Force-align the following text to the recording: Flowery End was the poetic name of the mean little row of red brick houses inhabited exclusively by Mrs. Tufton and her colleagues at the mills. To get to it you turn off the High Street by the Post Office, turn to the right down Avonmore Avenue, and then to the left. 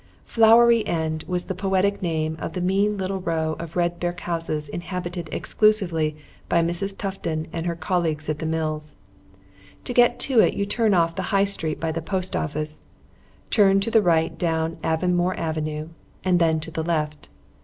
Flowery 0.25 0.83
End 0.87 1.23
was 1.27 1.43
the 1.43 1.53
poetic 1.53 2.01
name 2.01 2.35
of 2.39 2.53
the 2.53 2.59
mean 2.59 2.97
little 2.97 3.19
row 3.19 3.55
of 3.59 3.75
red 3.75 3.99
brick 3.99 4.21
houses 4.21 4.67
inhabited 4.67 5.29
exclusively 5.31 6.15
by 6.49 6.59
Mrs. 6.63 6.97
Tufton 6.97 7.47
and 7.53 7.67
her 7.67 7.75
colleagues 7.75 8.27
at 8.27 8.39
the 8.39 8.47
mills. 8.47 8.95
To 9.83 9.93
get 9.93 10.17
to 10.21 10.39
it 10.39 10.55
you 10.55 10.65
turn 10.65 10.95
off 10.95 11.13
the 11.15 11.21
High 11.29 11.45
Street 11.45 11.79
by 11.79 11.91
the 11.91 12.01
Post 12.01 12.35
Office, 12.35 12.81
turn 13.51 13.79
to 13.81 13.91
the 13.91 14.01
right 14.01 14.35
down 14.39 14.77
Avonmore 14.83 15.37
Avenue, 15.37 15.89
and 16.23 16.39
then 16.39 16.59
to 16.61 16.71
the 16.71 16.81
left. 16.83 17.29